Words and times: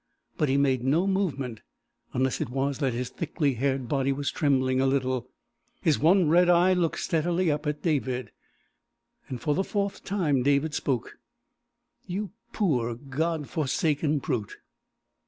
But 0.35 0.49
he 0.49 0.57
made 0.57 0.83
no 0.83 1.05
movement, 1.05 1.61
unless 2.11 2.41
it 2.41 2.49
was 2.49 2.79
that 2.79 2.91
his 2.91 3.11
thickly 3.11 3.53
haired 3.53 3.87
body 3.87 4.11
was 4.11 4.31
trembling 4.31 4.81
a 4.81 4.87
little. 4.87 5.29
His 5.83 5.99
one 5.99 6.27
red 6.27 6.49
eye 6.49 6.73
looked 6.73 6.97
steadily 6.99 7.51
up 7.51 7.67
at 7.67 7.83
David. 7.83 8.31
For 9.37 9.53
the 9.53 9.63
fourth 9.63 10.03
time 10.03 10.41
David 10.41 10.73
spoke; 10.73 11.19
"You 12.07 12.31
poor, 12.51 12.95
God 12.95 13.47
forsaken 13.47 14.17
brute!" 14.17 14.57